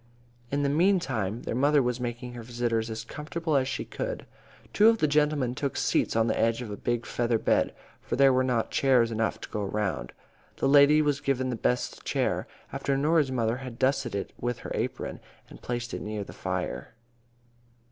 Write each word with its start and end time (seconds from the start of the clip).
In 0.49 0.63
the 0.63 0.67
meantime, 0.69 1.43
their 1.43 1.53
mother 1.53 1.83
was 1.83 1.99
making 1.99 2.33
her 2.33 2.41
visitors 2.41 2.89
as 2.89 3.03
comfortable 3.03 3.55
as 3.55 3.67
she 3.67 3.85
could. 3.85 4.25
Two 4.73 4.89
of 4.89 4.97
the 4.97 5.07
gentlemen 5.07 5.53
took 5.53 5.77
seats 5.77 6.15
on 6.15 6.25
the 6.25 6.35
edge 6.39 6.63
of 6.63 6.71
a 6.71 6.75
big 6.75 7.05
feather 7.05 7.37
bed, 7.37 7.71
for 8.01 8.15
there 8.15 8.33
were 8.33 8.43
not 8.43 8.71
chairs 8.71 9.11
enough 9.11 9.39
to 9.41 9.49
go 9.49 9.61
around. 9.61 10.11
The 10.57 10.67
lady 10.67 11.03
was 11.03 11.21
given 11.21 11.51
the 11.51 11.55
best 11.55 12.03
chair, 12.03 12.47
after 12.73 12.97
Norah's 12.97 13.31
mother 13.31 13.57
had 13.57 13.77
dusted 13.77 14.15
it 14.15 14.33
with 14.39 14.57
her 14.65 14.71
apron, 14.73 15.19
and 15.51 15.61
placed 15.61 15.93
it 15.93 16.01
near 16.01 16.23
the 16.23 16.33
fire. 16.33 16.95